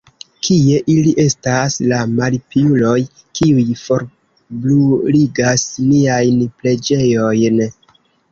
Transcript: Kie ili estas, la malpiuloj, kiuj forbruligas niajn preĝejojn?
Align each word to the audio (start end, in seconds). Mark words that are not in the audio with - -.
Kie 0.45 0.77
ili 0.93 1.11
estas, 1.23 1.75
la 1.91 1.97
malpiuloj, 2.19 2.95
kiuj 3.41 3.67
forbruligas 3.83 5.67
niajn 5.93 6.43
preĝejojn? 6.63 7.63